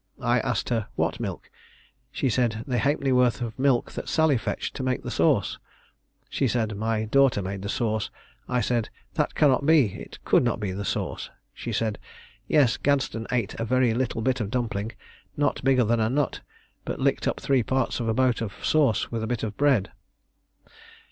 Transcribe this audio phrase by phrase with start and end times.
[0.23, 1.51] I asked her "What milk?"
[2.11, 5.59] She said, "The halfpenny worth of milk that Sally fetched, to make the sauce."
[6.27, 8.09] She said my daughter made the sauce.
[8.49, 11.99] I said, "That cannot be; it could not be the sauce." She said,
[12.47, 14.93] "Yes; Gadsden ate a very little bit of dumpling,
[15.37, 16.41] not bigger than a nut;
[16.83, 19.91] but licked up three parts of a boat of sauce with a bit of bread."